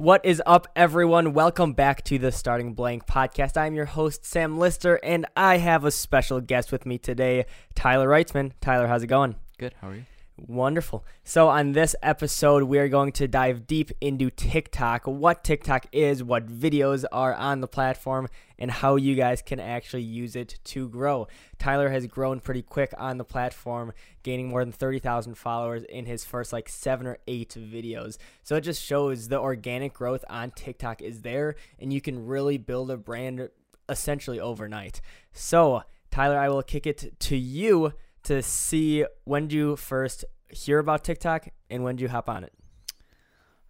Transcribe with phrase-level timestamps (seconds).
[0.00, 1.34] What is up, everyone?
[1.34, 3.58] Welcome back to the Starting Blank podcast.
[3.58, 7.44] I'm your host, Sam Lister, and I have a special guest with me today,
[7.74, 8.52] Tyler Reitzman.
[8.62, 9.34] Tyler, how's it going?
[9.58, 9.74] Good.
[9.78, 10.04] How are you?
[10.46, 11.04] Wonderful.
[11.22, 16.24] So, on this episode, we are going to dive deep into TikTok, what TikTok is,
[16.24, 18.26] what videos are on the platform,
[18.58, 21.28] and how you guys can actually use it to grow.
[21.58, 23.92] Tyler has grown pretty quick on the platform,
[24.22, 28.16] gaining more than 30,000 followers in his first like seven or eight videos.
[28.42, 32.56] So, it just shows the organic growth on TikTok is there, and you can really
[32.56, 33.50] build a brand
[33.90, 35.02] essentially overnight.
[35.34, 37.92] So, Tyler, I will kick it to you
[38.24, 42.44] to see when did you first hear about TikTok and when did you hop on
[42.44, 42.52] it?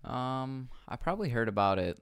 [0.05, 1.99] Um, I probably heard about it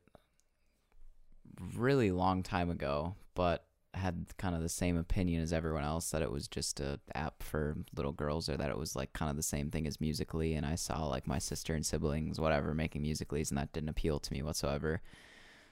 [1.75, 6.23] really long time ago, but had kind of the same opinion as everyone else that
[6.23, 9.37] it was just a app for little girls or that it was like kind of
[9.37, 13.03] the same thing as Musically and I saw like my sister and siblings whatever making
[13.03, 15.01] Musicallys and that didn't appeal to me whatsoever.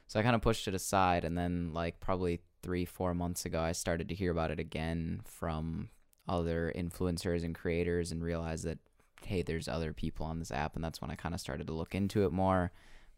[0.09, 3.61] So I kind of pushed it aside and then like probably 3 4 months ago
[3.61, 5.91] I started to hear about it again from
[6.29, 8.79] other influencers and creators and realize that
[9.25, 11.73] hey there's other people on this app and that's when i kind of started to
[11.73, 12.71] look into it more.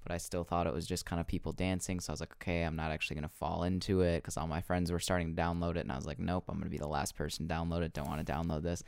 [0.04, 2.32] But i still thought it was just kind of people dancing so i was like
[2.34, 5.42] okay i'm not actually to fall into it because all my friends were starting to
[5.42, 7.82] download it and i was like nope i'm to be the last person to download
[7.82, 8.82] it don't want to download this.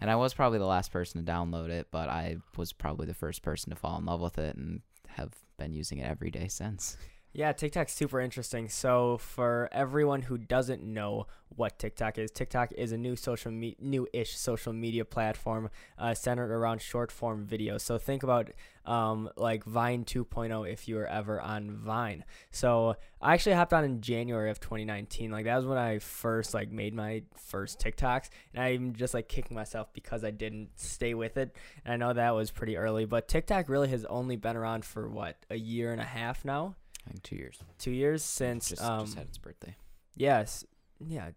[0.00, 3.12] And i was probably the last person to download it but i was probably the
[3.12, 6.48] first person to fall in love with it and have been using it every day
[6.48, 6.96] since
[7.34, 8.68] yeah, TikTok's super interesting.
[8.68, 13.76] So for everyone who doesn't know what TikTok is, TikTok is a new social me-
[13.80, 17.80] new-ish social media platform uh, centered around short form videos.
[17.80, 18.50] So think about
[18.84, 22.24] um, like Vine 2.0 if you were ever on Vine.
[22.50, 25.30] So I actually hopped on in January of 2019.
[25.30, 29.28] Like that was when I first like made my first TikToks, and I'm just like
[29.28, 31.56] kicking myself because I didn't stay with it.
[31.86, 35.08] And I know that was pretty early, but TikTok really has only been around for
[35.08, 36.74] what a year and a half now.
[37.06, 37.58] I think two years.
[37.78, 39.76] Two years since Just, um just had its birthday.
[40.16, 40.64] yes
[41.04, 41.30] yeah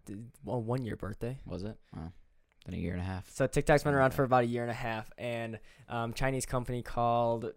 [0.43, 1.39] well one year birthday.
[1.45, 1.77] Was it?
[1.97, 2.11] Oh,
[2.65, 3.29] then a year and a half.
[3.31, 5.59] So TikTok's been around for about a year and a half, and
[5.89, 7.51] um, Chinese company called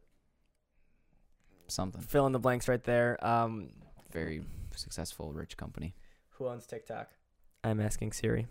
[1.68, 2.00] Something.
[2.00, 3.22] fill in the blanks right there.
[3.26, 3.70] Um,
[4.10, 4.42] Very
[4.74, 5.94] successful, rich company.
[6.30, 7.10] who owns TikTok?
[7.64, 8.46] I'm asking Siri.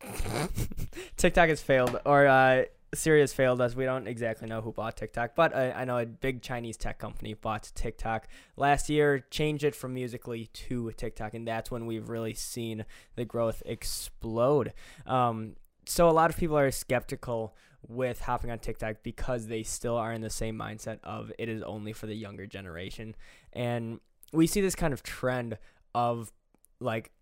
[1.16, 3.76] TikTok has failed, or uh, Siri has failed us.
[3.76, 6.98] We don't exactly know who bought TikTok, but I, I know a big Chinese tech
[6.98, 12.08] company bought TikTok last year, changed it from Musically to TikTok, and that's when we've
[12.08, 12.84] really seen
[13.14, 14.72] the growth explode.
[15.06, 15.54] Um,
[15.86, 17.54] so a lot of people are skeptical
[17.86, 21.62] with hopping on TikTok because they still are in the same mindset of it is
[21.62, 23.14] only for the younger generation.
[23.52, 24.00] And
[24.32, 25.58] we see this kind of trend
[25.94, 26.32] of
[26.80, 27.12] like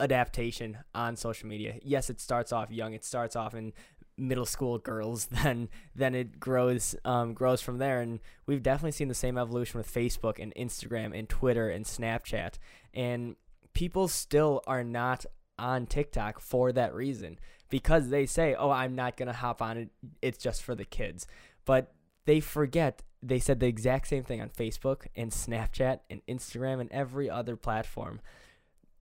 [0.00, 1.78] adaptation on social media.
[1.82, 2.94] Yes, it starts off young.
[2.94, 3.72] It starts off in
[4.18, 8.00] middle school girls, then then it grows um, grows from there.
[8.00, 12.54] And we've definitely seen the same evolution with Facebook and Instagram and Twitter and Snapchat.
[12.92, 13.36] And
[13.72, 15.24] people still are not
[15.58, 19.88] on TikTok for that reason because they say, "Oh, I'm not gonna hop on it.
[20.22, 21.26] It's just for the kids."
[21.64, 21.92] But
[22.24, 26.90] they forget they said the exact same thing on Facebook and Snapchat and Instagram and
[26.92, 28.20] every other platform.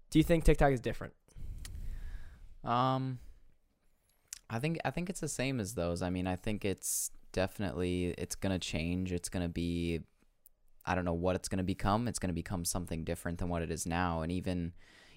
[0.09, 1.13] Do you think TikTok is different?
[2.63, 3.19] Um,
[4.50, 6.02] I think I think it's the same as those.
[6.02, 9.12] I mean, I think it's definitely it's gonna change.
[9.12, 10.02] It's gonna be,
[10.85, 12.08] I don't know what it's gonna become.
[12.08, 14.22] It's gonna become something different than what it is now.
[14.22, 14.74] And even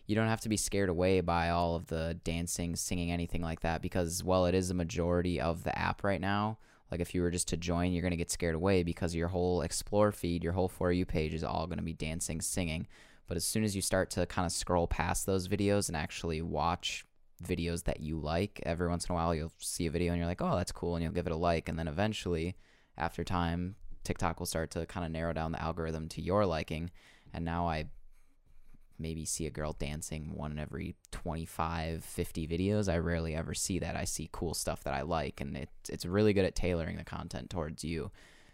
[0.07, 3.61] you don't have to be scared away by all of the dancing, singing, anything like
[3.61, 3.83] that.
[3.83, 6.59] Because while it is a majority of the app right now,
[6.91, 9.63] like if you were just to join, you're gonna get scared away because your whole
[9.63, 12.89] explore feed, your whole for you page is all gonna be dancing, singing.
[13.29, 16.43] But as soon as you start to kind of scroll past those videos and actually
[16.43, 17.07] watch
[17.47, 20.29] videos that you like, every once in a while you'll see a video and you're
[20.29, 21.69] like, oh, that's cool, and you'll give it a like.
[21.69, 22.57] And then eventually,
[22.97, 26.91] after time, TikTok will start to kind of narrow down the algorithm to your liking.
[27.33, 27.87] And now I
[28.99, 32.93] maybe see a girl dancing one in every 25, 50 videos.
[32.93, 33.97] I rarely ever see that.
[33.97, 37.05] I see cool stuff that I like, and it, it's really good at tailoring the
[37.05, 38.11] content towards you.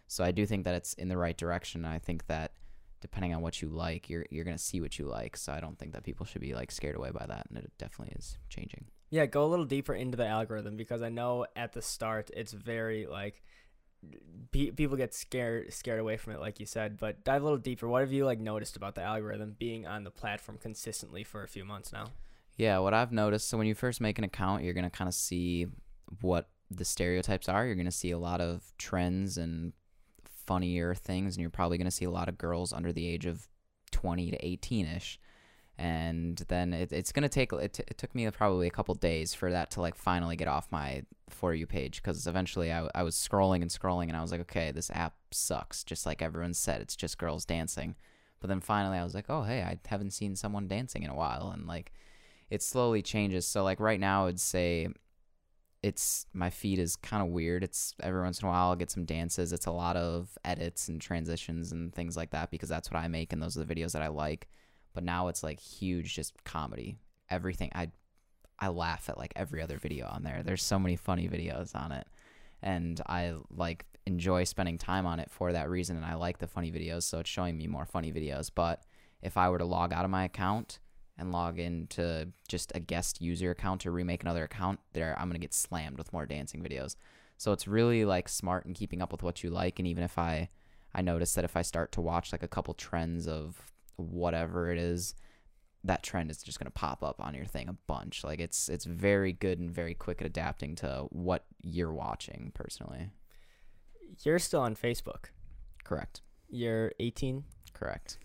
[0.08, 1.84] So I do think that it's in the right direction.
[1.84, 2.52] I think that
[3.00, 5.36] depending on what you like, you're you're gonna see what you like.
[5.36, 7.70] So I don't think that people should be like scared away by that, and it
[7.78, 8.86] definitely is changing.
[9.10, 12.52] Yeah, go a little deeper into the algorithm because I know at the start it's
[12.52, 13.42] very like
[14.52, 16.98] pe- people get scared scared away from it, like you said.
[16.98, 17.88] But dive a little deeper.
[17.88, 21.48] What have you like noticed about the algorithm being on the platform consistently for a
[21.48, 22.12] few months now?
[22.56, 23.48] Yeah, what I've noticed.
[23.48, 25.66] So when you first make an account, you're gonna kind of see
[26.20, 27.66] what the stereotypes are.
[27.66, 29.72] You're gonna see a lot of trends and
[30.46, 33.48] funnier things, and you're probably gonna see a lot of girls under the age of
[33.92, 35.18] 20 to 18 ish.
[35.78, 39.34] and then it, it's gonna take it, t- it took me probably a couple days
[39.34, 43.02] for that to like finally get off my for you page because eventually I, I
[43.02, 46.54] was scrolling and scrolling and I was like okay this app sucks just like everyone
[46.54, 47.94] said it's just girls dancing
[48.40, 51.14] but then finally I was like oh hey I haven't seen someone dancing in a
[51.14, 51.92] while and like
[52.48, 54.88] it slowly changes so like right now I'd say
[55.86, 57.62] it's my feed is kind of weird.
[57.62, 59.52] It's every once in a while I'll get some dances.
[59.52, 63.06] It's a lot of edits and transitions and things like that because that's what I
[63.06, 64.48] make and those are the videos that I like.
[64.94, 66.96] But now it's like huge just comedy.
[67.30, 67.88] Everything i
[68.58, 70.42] i laugh at like every other video on there.
[70.42, 72.08] There's so many funny videos on it.
[72.62, 76.46] And i like enjoy spending time on it for that reason and i like the
[76.46, 78.50] funny videos so it's showing me more funny videos.
[78.52, 78.82] But
[79.22, 80.80] if i were to log out of my account
[81.18, 85.40] and log into just a guest user account to remake another account there i'm going
[85.40, 86.96] to get slammed with more dancing videos
[87.38, 90.18] so it's really like smart in keeping up with what you like and even if
[90.18, 90.48] i
[90.94, 94.78] i notice that if i start to watch like a couple trends of whatever it
[94.78, 95.14] is,
[95.84, 98.24] that trend is just going to pop up on your thing a bunch.
[98.24, 103.10] Like it's it's very good and very quick at adapting to what you're watching personally.
[104.22, 105.26] You're still on Facebook.
[105.84, 106.22] Correct.
[106.48, 107.44] You're 18.
[107.72, 108.18] Correct.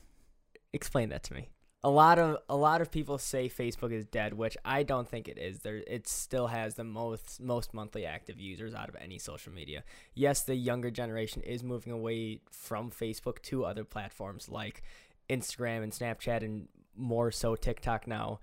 [0.73, 1.49] Explain that to me.
[1.83, 5.27] A lot of a lot of people say Facebook is dead, which I don't think
[5.27, 5.59] it is.
[5.59, 9.83] There, it still has the most most monthly active users out of any social media.
[10.13, 14.83] Yes, the younger generation is moving away from Facebook to other platforms like
[15.27, 18.39] Instagram and Snapchat and more so TikTok now.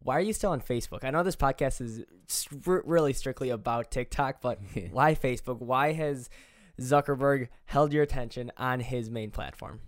[0.00, 1.04] Why are you still on Facebook?
[1.04, 2.04] I know this podcast is
[2.64, 4.58] really strictly about TikTok, but
[4.90, 5.60] why Facebook?
[5.60, 6.28] Why has
[6.80, 9.80] Zuckerberg held your attention on his main platform?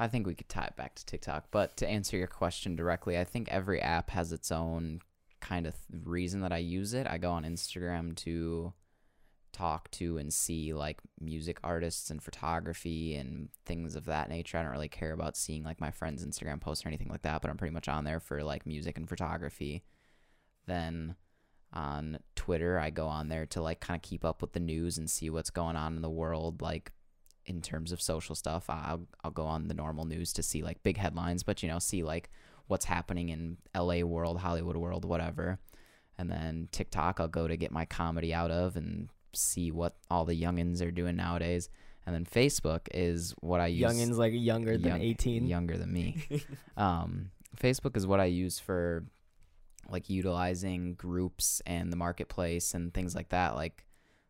[0.00, 3.18] I think we could tie it back to TikTok, but to answer your question directly,
[3.18, 5.02] I think every app has its own
[5.40, 5.74] kind of
[6.04, 7.06] reason that I use it.
[7.06, 8.72] I go on Instagram to
[9.52, 14.56] talk to and see like music artists and photography and things of that nature.
[14.56, 17.42] I don't really care about seeing like my friends' Instagram posts or anything like that,
[17.42, 19.84] but I'm pretty much on there for like music and photography.
[20.66, 21.16] Then
[21.74, 24.96] on Twitter, I go on there to like kind of keep up with the news
[24.96, 26.92] and see what's going on in the world, like
[27.50, 28.70] in terms of social stuff.
[28.70, 31.78] I'll I'll go on the normal news to see like big headlines, but you know,
[31.78, 32.30] see like
[32.66, 35.58] what's happening in LA world, Hollywood world, whatever.
[36.16, 40.24] And then TikTok, I'll go to get my comedy out of and see what all
[40.24, 41.68] the youngins are doing nowadays.
[42.06, 43.90] And then Facebook is what I use.
[43.90, 45.46] Youngins like younger young, than 18.
[45.46, 46.24] Younger than me.
[46.76, 49.04] um, Facebook is what I use for
[49.88, 53.54] like utilizing groups and the marketplace and things like that.
[53.54, 53.84] Like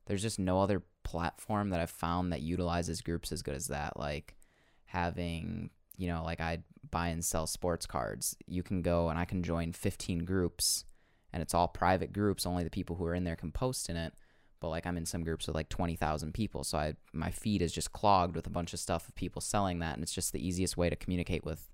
[0.06, 3.98] there's just no other platform that I've found that utilizes groups as good as that.
[3.98, 4.36] Like
[4.84, 6.58] having, you know, like I
[6.90, 8.36] buy and sell sports cards.
[8.46, 10.84] You can go and I can join 15 groups
[11.32, 12.46] and it's all private groups.
[12.46, 14.12] Only the people who are in there can post in it
[14.60, 16.64] but like I'm in some groups with like 20,000 people.
[16.64, 19.78] So I my feed is just clogged with a bunch of stuff of people selling
[19.78, 21.70] that and it's just the easiest way to communicate with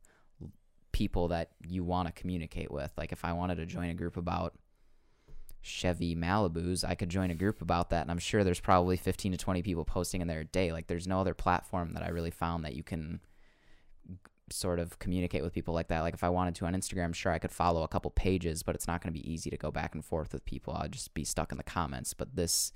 [0.92, 2.92] people that you want to communicate with.
[2.96, 4.54] Like if I wanted to join a group about
[5.66, 9.32] Chevy Malibus, I could join a group about that and I'm sure there's probably 15
[9.32, 10.72] to 20 people posting in there a day.
[10.72, 13.20] Like there's no other platform that I really found that you can
[14.50, 16.00] sort of communicate with people like that.
[16.00, 18.74] Like if I wanted to on Instagram, sure I could follow a couple pages, but
[18.74, 20.74] it's not going to be easy to go back and forth with people.
[20.74, 22.14] I'd just be stuck in the comments.
[22.14, 22.72] But this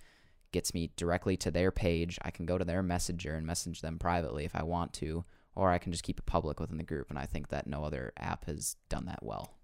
[0.52, 2.18] gets me directly to their page.
[2.22, 5.70] I can go to their messenger and message them privately if I want to, or
[5.70, 7.10] I can just keep it public within the group.
[7.10, 9.54] And I think that no other app has done that well.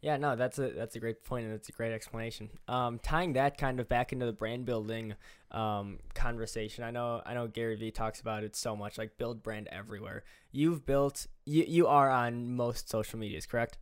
[0.00, 2.50] Yeah, no, that's a that's a great point and it's a great explanation.
[2.68, 5.14] Um, tying that kind of back into the brand building
[5.50, 9.42] um, conversation, I know I know Gary Vee talks about it so much, like build
[9.42, 10.22] brand everywhere.
[10.52, 13.78] You've built you you are on most social medias, correct?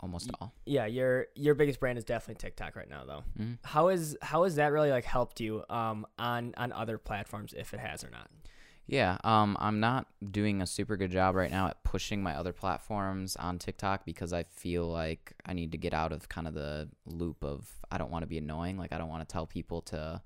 [0.00, 0.54] Almost all.
[0.64, 3.24] Yeah, your your biggest brand is definitely TikTok right now, though.
[3.38, 3.52] Mm-hmm.
[3.64, 7.74] How is how has that really like helped you um, on on other platforms, if
[7.74, 8.30] it has or not?
[8.86, 12.52] Yeah, um, I'm not doing a super good job right now at pushing my other
[12.52, 16.52] platforms on TikTok because I feel like I need to get out of kind of
[16.52, 18.76] the loop of I don't want to be annoying.
[18.76, 20.20] Like I don't want to tell people to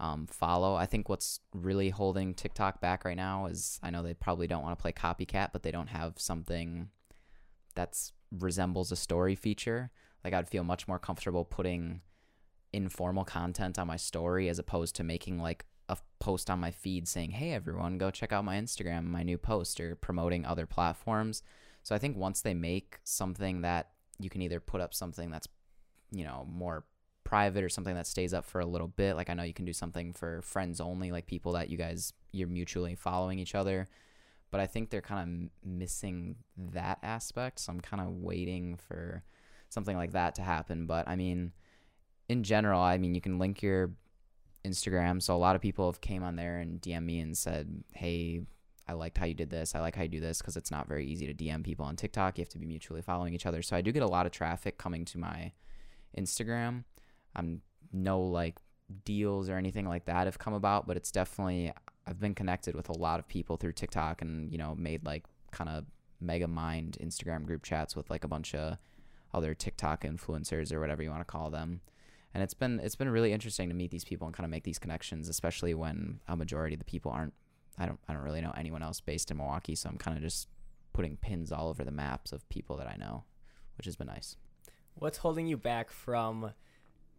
[0.00, 0.74] um, follow.
[0.74, 4.62] I think what's really holding TikTok back right now is I know they probably don't
[4.62, 6.88] want to play copycat, but they don't have something
[7.74, 9.90] that's resembles a story feature.
[10.24, 12.00] Like I'd feel much more comfortable putting
[12.72, 17.08] informal content on my story as opposed to making like a post on my feed
[17.08, 21.42] saying, "Hey everyone, go check out my Instagram, my new post," or promoting other platforms.
[21.82, 25.48] So I think once they make something that you can either put up something that's
[26.10, 26.84] you know more
[27.28, 29.14] private or something that stays up for a little bit.
[29.14, 32.14] Like I know you can do something for friends only, like people that you guys
[32.32, 33.86] you're mutually following each other.
[34.50, 37.60] But I think they're kind of missing that aspect.
[37.60, 39.22] So I'm kind of waiting for
[39.68, 40.86] something like that to happen.
[40.86, 41.52] But I mean,
[42.30, 43.90] in general, I mean, you can link your
[44.68, 45.22] Instagram.
[45.22, 48.42] So a lot of people have came on there and DM me and said, "Hey,
[48.88, 49.74] I liked how you did this.
[49.74, 51.94] I like how you do this because it's not very easy to DM people on
[51.94, 52.38] TikTok.
[52.38, 53.60] You have to be mutually following each other.
[53.60, 55.52] So I do get a lot of traffic coming to my
[56.16, 56.84] Instagram.
[57.36, 57.60] I'm
[57.92, 58.58] no like
[59.04, 61.72] deals or anything like that have come about, but it's definitely
[62.06, 65.24] I've been connected with a lot of people through TikTok and you know made like
[65.50, 65.84] kind of
[66.20, 68.78] mega mind Instagram group chats with like a bunch of
[69.34, 71.82] other TikTok influencers or whatever you want to call them.
[72.34, 74.64] And it's been it's been really interesting to meet these people and kind of make
[74.64, 77.34] these connections, especially when a majority of the people aren't
[77.78, 80.22] I don't I don't really know anyone else based in Milwaukee, so I'm kind of
[80.22, 80.48] just
[80.92, 83.24] putting pins all over the maps of people that I know,
[83.76, 84.36] which has been nice.
[84.94, 86.52] What's holding you back from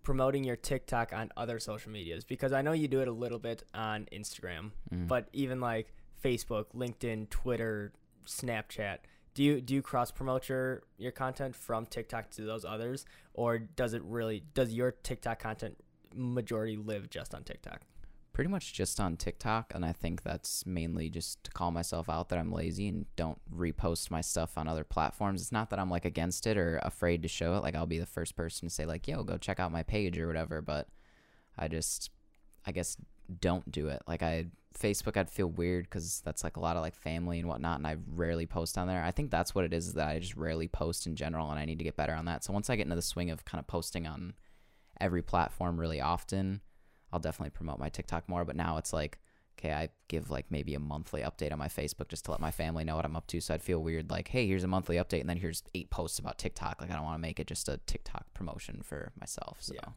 [0.03, 2.23] promoting your TikTok on other social medias?
[2.25, 5.07] Because I know you do it a little bit on Instagram, Mm.
[5.07, 7.93] but even like Facebook, LinkedIn, Twitter,
[8.25, 8.97] Snapchat,
[9.39, 13.57] do you do you cross promote your your content from TikTok to those others, or
[13.57, 15.77] does it really does your TikTok content
[16.13, 17.79] majority live just on TikTok?
[18.33, 22.29] pretty much just on TikTok, and I think that's mainly just to call myself out
[22.29, 25.41] that I'm lazy and don't repost my stuff on other platforms.
[25.41, 27.63] It's not that I'm like against it or afraid to show it.
[27.63, 30.19] Like I'll be the first person to say like, "Yo, go check out my page"
[30.19, 30.89] or whatever, but
[31.57, 32.11] I just
[32.65, 32.97] I guess
[33.39, 34.01] don't do it.
[34.05, 37.47] Like I Facebook, I'd feel weird because that's like a lot of like family and
[37.47, 39.03] whatnot, and I rarely post on there.
[39.03, 41.59] I think that's what it is, is that I just rarely post in general, and
[41.59, 42.43] I need to get better on that.
[42.43, 44.33] So once I get into the swing of kind of posting on
[44.99, 46.61] every platform really often,
[47.11, 48.45] I'll definitely promote my TikTok more.
[48.45, 49.19] But now it's like,
[49.57, 52.51] okay, I give like maybe a monthly update on my Facebook just to let my
[52.51, 53.41] family know what I'm up to.
[53.41, 56.19] So I'd feel weird like, hey, here's a monthly update, and then here's eight posts
[56.19, 56.79] about TikTok.
[56.79, 59.57] Like I don't want to make it just a TikTok promotion for myself.
[59.61, 59.89] So Yeah.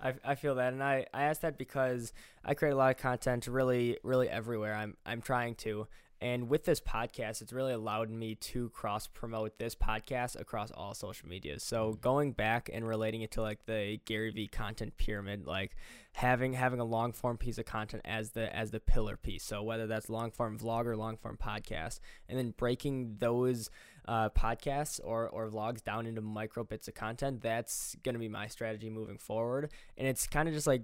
[0.00, 2.12] I, I feel that, and I, I ask that because
[2.44, 4.74] I create a lot of content really really everywhere.
[4.74, 5.86] I'm I'm trying to,
[6.20, 10.94] and with this podcast, it's really allowed me to cross promote this podcast across all
[10.94, 11.62] social medias.
[11.62, 15.76] So going back and relating it to like the Gary Vee content pyramid, like
[16.14, 19.44] having having a long form piece of content as the as the pillar piece.
[19.44, 23.68] So whether that's long form vlog or long form podcast, and then breaking those
[24.08, 28.46] uh, podcasts or, or vlogs down into micro bits of content, that's gonna be my
[28.46, 29.70] strategy moving forward.
[29.98, 30.82] And it's kind of just like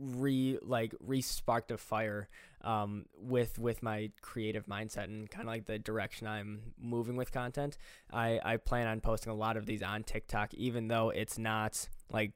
[0.00, 2.28] re like re sparked a fire
[2.62, 7.32] um, with with my creative mindset and kind of like the direction I'm moving with
[7.32, 7.78] content.
[8.12, 11.88] I I plan on posting a lot of these on TikTok, even though it's not
[12.10, 12.32] like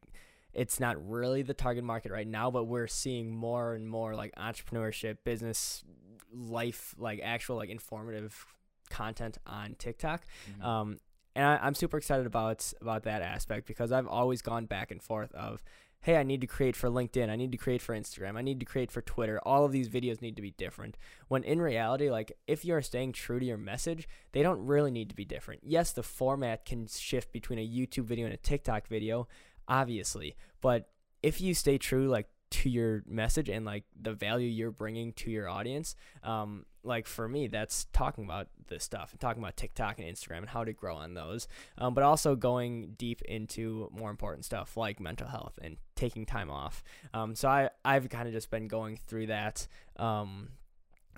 [0.52, 4.34] it's not really the target market right now, but we're seeing more and more like
[4.36, 5.84] entrepreneurship, business,
[6.32, 8.46] life, like actual like informative
[8.88, 10.24] content on TikTok.
[10.58, 10.64] Mhm.
[10.64, 11.00] Um,
[11.36, 15.00] and I, I'm super excited about about that aspect because I've always gone back and
[15.02, 15.62] forth of,
[16.02, 18.60] hey, I need to create for LinkedIn, I need to create for Instagram, I need
[18.60, 19.38] to create for Twitter.
[19.44, 20.96] All of these videos need to be different.
[21.28, 25.10] When in reality, like if you're staying true to your message, they don't really need
[25.10, 25.60] to be different.
[25.64, 29.28] Yes, the format can shift between a YouTube video and a TikTok video,
[29.68, 30.88] obviously, but
[31.22, 35.30] if you stay true, like to your message and like the value you're bringing to
[35.30, 39.98] your audience um like for me that's talking about this stuff and talking about tiktok
[39.98, 41.46] and instagram and how to grow on those
[41.78, 46.50] um, but also going deep into more important stuff like mental health and taking time
[46.50, 46.82] off.
[47.12, 50.48] Um, so i i've kind of just been going through that um,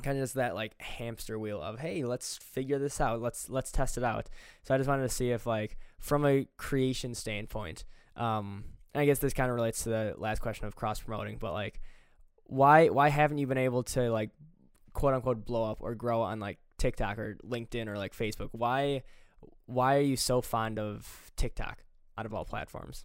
[0.02, 3.20] kind of just that like hamster wheel of hey let's figure this out.
[3.20, 4.28] Let's let's test it out.
[4.64, 7.84] So i just wanted to see if like from a creation standpoint
[8.16, 8.64] um
[8.94, 11.80] I guess this kind of relates to the last question of cross promoting, but like,
[12.44, 14.30] why why haven't you been able to like
[14.92, 18.48] quote unquote blow up or grow on like TikTok or LinkedIn or like Facebook?
[18.52, 19.02] Why
[19.66, 21.78] why are you so fond of TikTok
[22.16, 23.04] out of all platforms?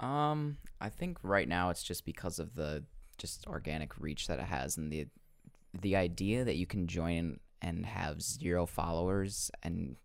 [0.00, 2.84] Um, I think right now it's just because of the
[3.18, 5.06] just organic reach that it has and the
[5.80, 9.96] the idea that you can join and have zero followers and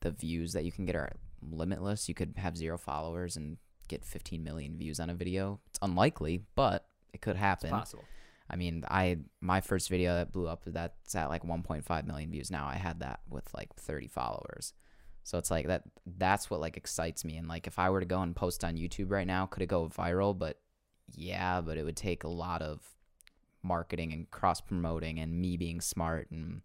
[0.00, 1.12] the views that you can get are
[1.42, 2.08] limitless.
[2.08, 5.60] You could have zero followers and get 15 million views on a video.
[5.68, 7.70] It's unlikely, but it could It's happen.
[7.70, 8.04] possible.
[8.50, 12.50] I mean, I my first video that blew up that's at like 1.5 million views
[12.50, 12.66] now.
[12.66, 14.74] I had that with like 30 followers.
[15.22, 18.06] So it's like that that's what like excites me and like if I were to
[18.06, 20.38] go and post on YouTube right now, could it go viral?
[20.38, 20.60] But
[21.14, 22.80] yeah, but it would take a lot of
[23.62, 26.60] marketing and cross promoting and me being smart and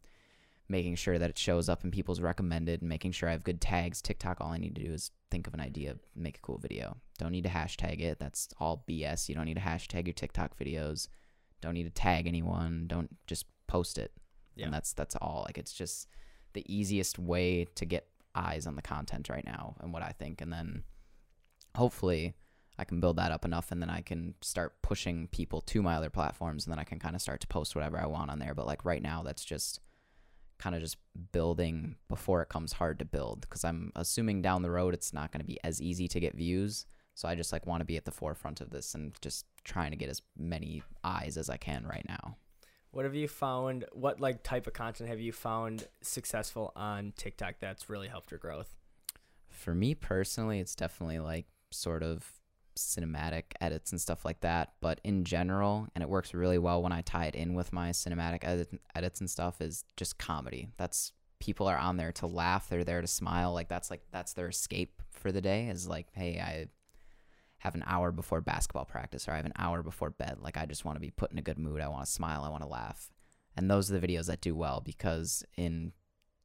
[0.67, 3.61] making sure that it shows up in people's recommended and making sure I have good
[3.61, 4.01] tags.
[4.01, 6.97] TikTok all I need to do is think of an idea, make a cool video.
[7.17, 8.19] Don't need to hashtag it.
[8.19, 9.29] That's all BS.
[9.29, 11.07] You don't need to hashtag your TikTok videos
[11.61, 14.11] don't need to tag anyone don't just post it.
[14.55, 14.65] Yeah.
[14.65, 15.43] and that's that's all.
[15.45, 16.07] Like it's just
[16.53, 20.41] the easiest way to get eyes on the content right now and what i think.
[20.41, 20.83] And then
[21.75, 22.33] hopefully
[22.77, 25.95] i can build that up enough and then i can start pushing people to my
[25.95, 28.39] other platforms and then i can kind of start to post whatever i want on
[28.39, 28.55] there.
[28.55, 29.79] But like right now that's just
[30.57, 30.97] kind of just
[31.31, 35.31] building before it comes hard to build because i'm assuming down the road it's not
[35.31, 36.85] going to be as easy to get views
[37.19, 39.91] so i just like want to be at the forefront of this and just trying
[39.91, 42.37] to get as many eyes as I can right now.
[42.91, 43.85] What have you found?
[43.93, 48.39] What like type of content have you found successful on TikTok that's really helped your
[48.39, 48.75] growth?
[49.49, 52.25] For me personally, it's definitely like sort of
[52.75, 54.73] cinematic edits and stuff like that.
[54.81, 57.91] But in general, and it works really well when I tie it in with my
[57.91, 60.69] cinematic edit, edits and stuff, is just comedy.
[60.77, 62.69] That's people are on there to laugh.
[62.69, 63.53] They're there to smile.
[63.53, 65.67] Like that's like that's their escape for the day.
[65.67, 66.69] Is like, hey, I
[67.59, 70.37] have an hour before basketball practice or I have an hour before bed.
[70.41, 71.81] Like I just want to be put in a good mood.
[71.81, 72.43] I want to smile.
[72.43, 73.11] I want to laugh.
[73.55, 75.91] And those are the videos that do well because in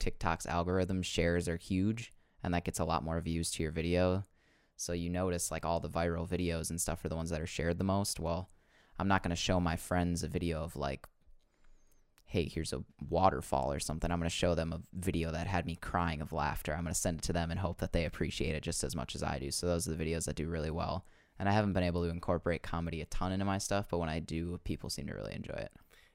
[0.00, 4.24] TikTok's algorithm, shares are huge and that gets a lot more views to your video.
[4.76, 7.46] So you notice like all the viral videos and stuff are the ones that are
[7.46, 8.18] shared the most.
[8.18, 8.50] Well,
[8.98, 11.06] I'm not going to show my friends a video of like,
[12.34, 14.10] hey, here's a waterfall or something.
[14.10, 16.72] I'm going to show them a video that had me crying of laughter.
[16.72, 18.96] I'm going to send it to them and hope that they appreciate it just as
[18.96, 19.52] much as I do.
[19.52, 21.06] So those are the videos that do really well.
[21.38, 24.08] And I haven't been able to incorporate comedy a ton into my stuff, but when
[24.08, 25.70] I do, people seem to really enjoy it.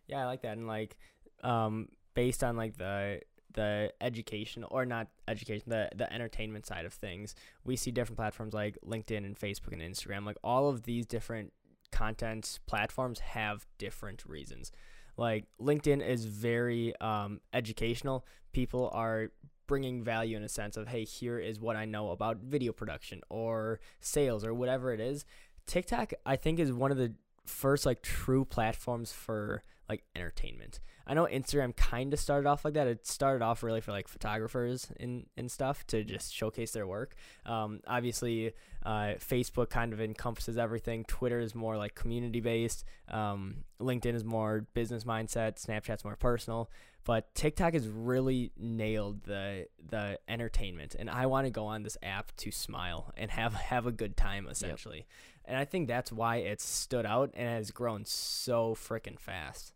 [0.07, 0.57] Yeah, I like that.
[0.57, 0.97] And like,
[1.41, 3.21] um, based on like the
[3.53, 7.33] the education or not education the the entertainment side of things
[7.63, 11.51] we see different platforms like linkedin and facebook and instagram like all of these different
[11.91, 14.71] content platforms have different reasons
[15.19, 18.25] like linkedin is very um, educational.
[18.53, 19.31] People are
[19.67, 23.21] bringing value in a sense of hey here is what i know about video production
[23.29, 25.25] or sales or whatever it is.
[25.67, 27.13] Tiktok i think is one of the
[27.45, 30.79] first like true platforms for like entertainment.
[31.07, 32.85] I know Instagram kind of started off like that.
[32.85, 37.15] It started off really for like photographers and, and stuff to just showcase their work.
[37.47, 38.53] Um, obviously,
[38.85, 41.05] uh, Facebook kind of encompasses everything.
[41.05, 42.85] Twitter is more like community based.
[43.09, 45.63] Um, LinkedIn is more business mindset.
[45.65, 46.69] Snapchat's more personal.
[47.05, 51.97] But TikTok has really nailed the the entertainment, and I want to go on this
[52.03, 54.97] app to smile and have have a good time essentially.
[54.97, 55.05] Yep.
[55.45, 59.73] And I think that's why it's stood out and has grown so freaking fast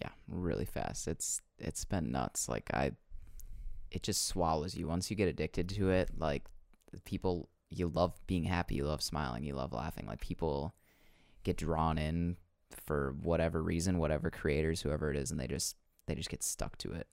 [0.00, 1.08] yeah, really fast.
[1.08, 2.48] It's it's been nuts.
[2.48, 2.92] Like I
[3.90, 6.10] it just swallows you once you get addicted to it.
[6.18, 6.44] Like
[7.04, 10.06] people you love being happy, you love smiling, you love laughing.
[10.06, 10.74] Like people
[11.44, 12.36] get drawn in
[12.70, 16.76] for whatever reason, whatever creators, whoever it is, and they just they just get stuck
[16.78, 17.06] to it.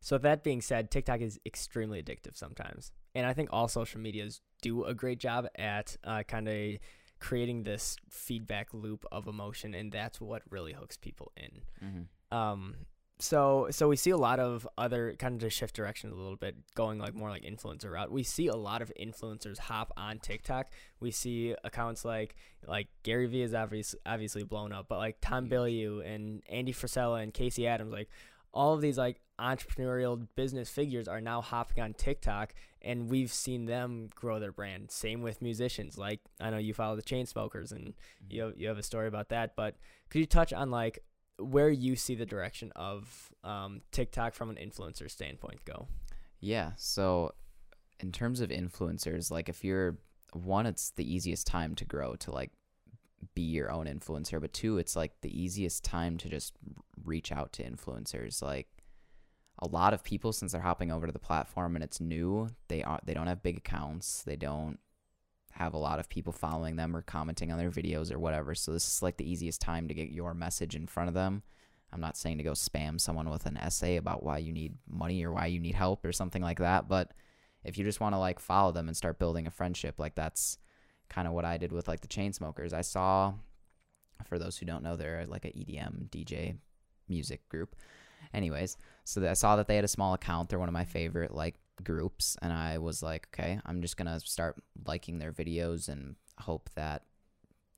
[0.00, 4.42] So that being said, TikTok is extremely addictive sometimes, and I think all social medias
[4.60, 6.78] do a great job at uh, kind of
[7.20, 11.62] creating this feedback loop of emotion, and that's what really hooks people in.
[11.82, 12.36] Mm-hmm.
[12.36, 12.74] Um,
[13.20, 16.36] so so we see a lot of other kind of to shift direction a little
[16.36, 18.10] bit, going like more like influencer route.
[18.10, 20.68] We see a lot of influencers hop on TikTok.
[21.00, 22.34] We see accounts like
[22.66, 27.22] like Gary Vee is obviously obviously blown up, but like Tom Bilyeu and Andy Frisella
[27.22, 28.08] and Casey Adams, like
[28.54, 33.66] all of these like entrepreneurial business figures are now hopping on TikTok and we've seen
[33.66, 34.90] them grow their brand.
[34.90, 35.98] Same with musicians.
[35.98, 38.26] Like I know you follow the Chainsmokers and mm-hmm.
[38.30, 39.76] you have, you have a story about that, but
[40.08, 41.00] could you touch on like
[41.38, 45.88] where you see the direction of um, TikTok from an influencer standpoint go?
[46.40, 46.72] Yeah.
[46.76, 47.32] So
[47.98, 49.98] in terms of influencers, like if you're
[50.32, 52.52] one, it's the easiest time to grow to like
[53.34, 56.54] be your own influencer, but two, it's like the easiest time to just
[57.04, 58.42] reach out to influencers.
[58.42, 58.68] Like
[59.58, 62.82] a lot of people since they're hopping over to the platform and it's new, they
[62.82, 64.22] are they don't have big accounts.
[64.22, 64.78] They don't
[65.52, 68.54] have a lot of people following them or commenting on their videos or whatever.
[68.54, 71.42] So this is like the easiest time to get your message in front of them.
[71.92, 75.24] I'm not saying to go spam someone with an essay about why you need money
[75.24, 77.12] or why you need help or something like that, but
[77.62, 80.58] if you just want to like follow them and start building a friendship, like that's
[81.08, 82.72] kind of what I did with like the Chainsmokers.
[82.72, 83.34] I saw
[84.24, 86.56] for those who don't know, they're like a EDM DJ
[87.08, 87.76] music group
[88.32, 90.48] anyways, so I saw that they had a small account.
[90.48, 94.20] They're one of my favorite like groups, and I was like, okay, I'm just gonna
[94.20, 97.02] start liking their videos and hope that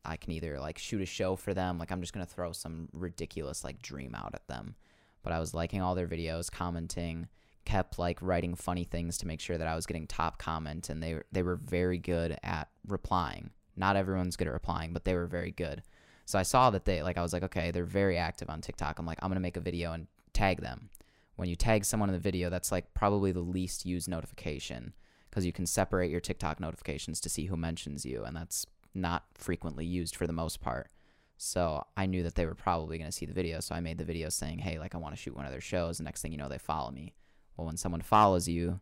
[0.05, 1.79] I can either like shoot a show for them.
[1.79, 4.77] Like I'm just gonna throw some ridiculous like dream out at them.
[5.23, 7.27] But I was liking all their videos, commenting,
[7.65, 11.03] kept like writing funny things to make sure that I was getting top comment, and
[11.03, 13.51] they they were very good at replying.
[13.77, 15.83] Not everyone's good at replying, but they were very good.
[16.25, 18.99] So I saw that they like I was like, okay, they're very active on TikTok.
[18.99, 20.91] I'm like, I'm gonna make a video and tag them.
[21.37, 24.95] When you tag someone in the video, that's like probably the least used notification
[25.31, 29.25] because you can separate your TikTok notifications to see who mentions you, and that's not
[29.35, 30.89] frequently used for the most part.
[31.37, 33.99] So I knew that they were probably going to see the video, so I made
[33.99, 36.33] the video saying, "Hey, like I want to shoot one of their shows." Next thing
[36.33, 37.15] you know, they follow me.
[37.57, 38.81] Well, when someone follows you,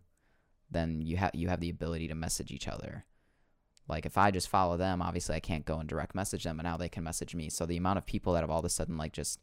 [0.71, 3.05] then you have you have the ability to message each other.
[3.89, 6.63] Like if I just follow them, obviously I can't go and direct message them, but
[6.63, 7.51] now they can message me.
[7.51, 9.41] So the amount of people that have all of a sudden like just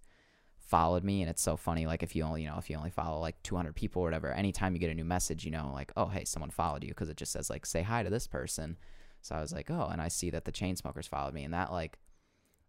[0.60, 2.90] followed me and it's so funny like if you only you know if you only
[2.90, 5.92] follow like 200 people or whatever anytime you get a new message you know like
[5.98, 8.78] oh hey someone followed you because it just says like say hi to this person
[9.22, 11.74] so i was like oh and i see that the Chainsmokers followed me and that
[11.74, 12.00] like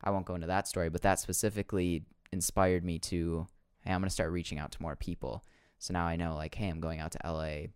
[0.02, 3.46] i won't go into that story but that specifically inspired me to
[3.82, 5.44] hey, I'm gonna start reaching out to more people.
[5.78, 7.66] So now I know like, hey, I'm going out to LA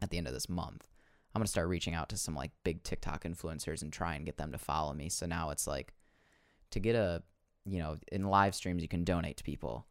[0.00, 0.86] at the end of this month.
[1.34, 4.36] I'm gonna start reaching out to some like big TikTok influencers and try and get
[4.36, 5.08] them to follow me.
[5.08, 5.94] So now it's like
[6.70, 7.22] to get a
[7.64, 9.86] you know, in live streams you can donate to people.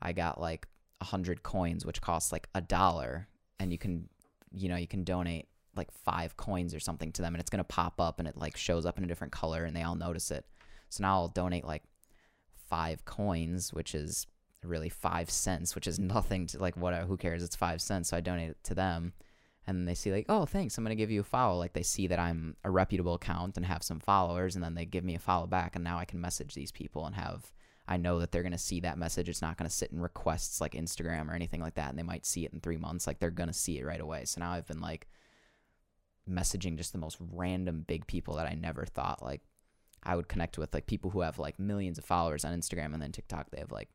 [0.00, 0.66] I got like
[1.00, 4.08] a hundred coins which costs like a dollar and you can
[4.52, 7.64] you know, you can donate like five coins or something to them and it's gonna
[7.64, 10.30] pop up and it like shows up in a different color and they all notice
[10.30, 10.46] it.
[10.90, 11.82] So now I'll donate like
[12.68, 14.26] five coins, which is
[14.64, 17.42] really five cents, which is nothing to like what Who cares?
[17.42, 18.10] It's five cents.
[18.10, 19.12] So I donate it to them,
[19.68, 20.78] and they see like, oh, thanks.
[20.78, 21.58] I'm gonna give you a follow.
[21.58, 24.86] Like they see that I'm a reputable account and have some followers, and then they
[24.86, 27.52] give me a follow back, and now I can message these people and have.
[27.86, 29.28] I know that they're gonna see that message.
[29.28, 32.24] It's not gonna sit in requests like Instagram or anything like that, and they might
[32.24, 33.06] see it in three months.
[33.06, 34.24] Like they're gonna see it right away.
[34.24, 35.06] So now I've been like
[36.26, 39.42] messaging just the most random big people that I never thought like
[40.02, 43.02] I would connect with, like people who have like millions of followers on Instagram and
[43.02, 43.90] then TikTok they have like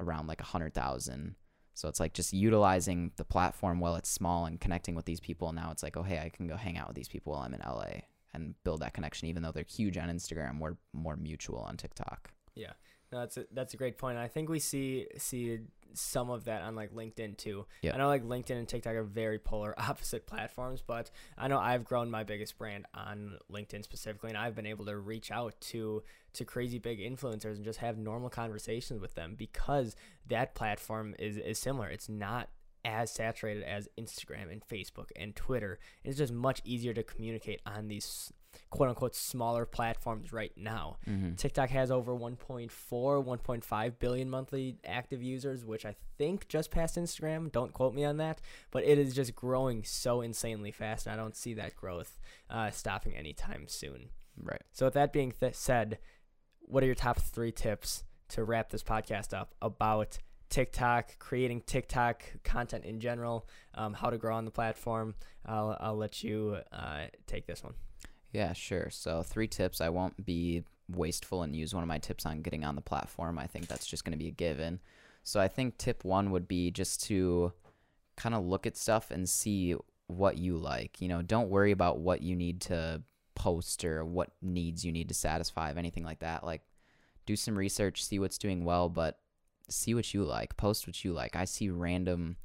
[0.00, 1.36] around like a hundred thousand.
[1.74, 5.52] So it's like just utilizing the platform while it's small and connecting with these people.
[5.52, 7.54] Now it's like, oh hey, I can go hang out with these people while I'm
[7.54, 9.28] in LA and build that connection.
[9.28, 12.30] Even though they're huge on Instagram, we're more mutual on TikTok.
[12.54, 12.72] Yeah,
[13.14, 14.18] no, that's a, that's a great point.
[14.18, 15.60] I think we see see
[15.92, 17.64] some of that on like LinkedIn too.
[17.80, 17.94] Yeah.
[17.94, 21.84] I know like LinkedIn and TikTok are very polar opposite platforms, but I know I've
[21.84, 26.02] grown my biggest brand on LinkedIn specifically, and I've been able to reach out to
[26.32, 29.94] to crazy big influencers and just have normal conversations with them because
[30.26, 31.86] that platform is is similar.
[31.86, 32.48] It's not
[32.84, 35.78] as saturated as Instagram and Facebook and Twitter.
[36.02, 38.32] It's just much easier to communicate on these
[38.70, 40.96] quote unquote smaller platforms right now.
[41.08, 41.34] Mm-hmm.
[41.34, 47.50] TikTok has over 1.4, 1.5 billion monthly active users, which I think just passed Instagram.
[47.52, 48.40] Don't quote me on that,
[48.70, 51.06] but it is just growing so insanely fast.
[51.06, 52.18] And I don't see that growth
[52.50, 54.10] uh, stopping anytime soon.
[54.42, 54.62] Right.
[54.72, 55.98] So, with that being th- said,
[56.60, 62.22] what are your top three tips to wrap this podcast up about TikTok, creating TikTok
[62.42, 65.14] content in general, um, how to grow on the platform?
[65.46, 67.74] I'll, I'll let you uh, take this one.
[68.34, 68.88] Yeah, sure.
[68.90, 69.80] So, three tips.
[69.80, 73.38] I won't be wasteful and use one of my tips on getting on the platform.
[73.38, 74.80] I think that's just going to be a given.
[75.22, 77.52] So, I think tip one would be just to
[78.16, 79.76] kind of look at stuff and see
[80.08, 81.00] what you like.
[81.00, 83.02] You know, don't worry about what you need to
[83.36, 86.42] post or what needs you need to satisfy of anything like that.
[86.42, 86.62] Like,
[87.26, 89.20] do some research, see what's doing well, but
[89.68, 90.56] see what you like.
[90.56, 91.36] Post what you like.
[91.36, 92.36] I see random.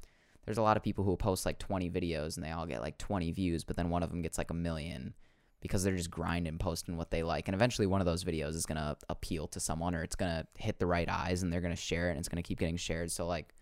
[0.44, 2.96] There's a lot of people who post like 20 videos and they all get like
[2.96, 5.14] 20 views, but then one of them gets like a million
[5.60, 7.48] because they're just grinding, posting what they like.
[7.48, 10.30] And eventually one of those videos is going to appeal to someone or it's going
[10.30, 12.46] to hit the right eyes and they're going to share it and it's going to
[12.46, 13.10] keep getting shared.
[13.10, 13.54] So, like,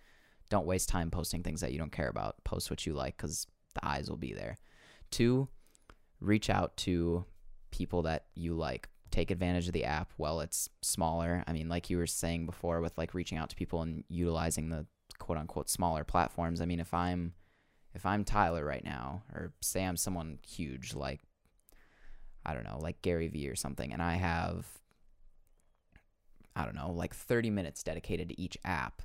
[0.50, 2.42] don't waste time posting things that you don't care about.
[2.44, 4.56] Post what you like because the eyes will be there.
[5.10, 5.48] Two,
[6.20, 7.24] reach out to
[7.70, 8.88] people that you like.
[9.10, 11.42] Take advantage of the app while it's smaller.
[11.46, 14.68] I mean, like you were saying before, with like reaching out to people and utilizing
[14.68, 14.86] the
[15.18, 16.60] quote unquote smaller platforms.
[16.60, 17.32] I mean, if I'm
[17.94, 21.20] if I'm Tyler right now, or say I'm someone huge like
[22.44, 24.66] I don't know, like Gary Vee or something, and I have,
[26.56, 29.02] I don't know, like 30 minutes dedicated to each app.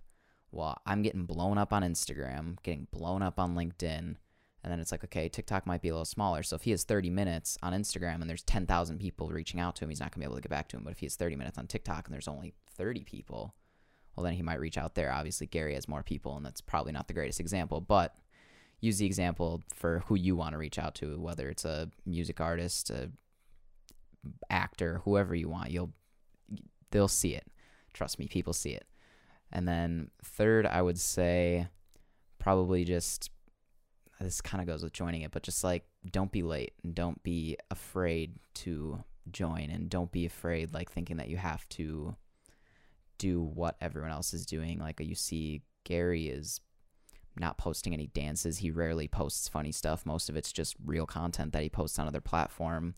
[0.51, 4.15] Well, I'm getting blown up on Instagram, getting blown up on LinkedIn,
[4.63, 6.41] and then it's like, okay, TikTok might be a little smaller.
[6.41, 9.83] So if he has 30 minutes on Instagram and there's 10,000 people reaching out to
[9.83, 10.83] him, he's not going to be able to get back to him.
[10.83, 13.55] But if he has 30 minutes on TikTok and there's only 30 people,
[14.15, 15.11] well, then he might reach out there.
[15.11, 18.15] Obviously, Gary has more people, and that's probably not the greatest example, but
[18.79, 22.39] use the example for who you want to reach out to, whether it's a music
[22.39, 23.11] artist, a
[24.49, 25.91] actor, whoever you want, you'll
[26.91, 27.47] they'll see it.
[27.93, 28.85] Trust me, people see it.
[29.51, 31.67] And then third, I would say
[32.39, 33.29] probably just
[34.19, 37.21] this kind of goes with joining it, but just like don't be late and don't
[37.23, 42.15] be afraid to join and don't be afraid like thinking that you have to
[43.17, 44.79] do what everyone else is doing.
[44.79, 46.61] Like you see Gary is
[47.37, 48.59] not posting any dances.
[48.59, 50.05] He rarely posts funny stuff.
[50.05, 52.95] Most of it's just real content that he posts on other platform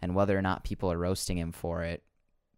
[0.00, 2.02] and whether or not people are roasting him for it,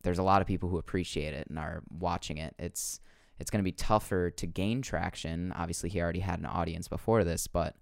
[0.03, 2.55] there's a lot of people who appreciate it and are watching it.
[2.59, 3.01] It's
[3.39, 5.53] it's going to be tougher to gain traction.
[5.53, 7.77] Obviously, he already had an audience before this, but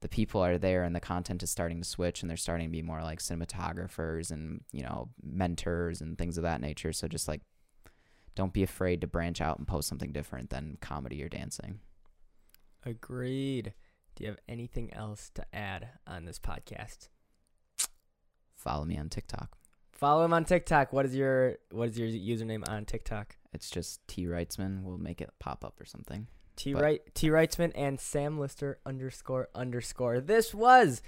[0.00, 2.72] the people are there and the content is starting to switch and they're starting to
[2.72, 6.92] be more like cinematographers and, you know, mentors and things of that nature.
[6.92, 7.40] So just like
[8.34, 11.80] don't be afraid to branch out and post something different than comedy or dancing.
[12.84, 13.72] Agreed.
[14.14, 17.08] Do you have anything else to add on this podcast?
[18.66, 19.56] Follow me on TikTok.
[19.92, 20.92] Follow him on TikTok.
[20.92, 23.36] What is your what is your username on TikTok?
[23.52, 24.82] It's just T Wrightsman.
[24.82, 26.26] We'll make it pop up or something.
[26.56, 30.20] T right T Wrightsman and Sam Lister underscore underscore.
[30.20, 31.00] This was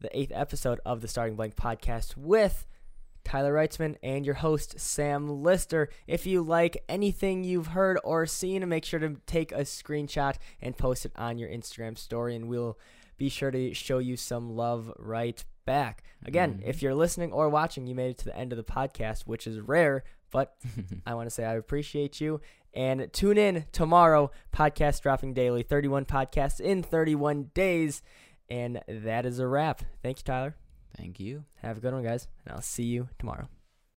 [0.00, 2.66] the eighth episode of the Starting Blank podcast with
[3.24, 5.88] Tyler Reitzman and your host, Sam Lister.
[6.06, 10.76] If you like anything you've heard or seen, make sure to take a screenshot and
[10.76, 12.78] post it on your Instagram story, and we'll
[13.20, 16.02] be sure to show you some love right back.
[16.24, 16.62] Again, Mhm.
[16.66, 19.46] if you're listening or watching, you made it to the end of the podcast, which
[19.46, 20.56] is rare, but
[21.06, 22.40] I want to say I appreciate you.
[22.72, 24.30] And tune in tomorrow.
[24.54, 28.02] Podcast dropping daily, 31 podcasts in 31 days.
[28.48, 29.82] And that is a wrap.
[30.02, 30.56] Thank you, Tyler.
[30.96, 31.44] Thank you.
[31.62, 32.26] Have a good one, guys.
[32.46, 33.48] And I'll see you tomorrow.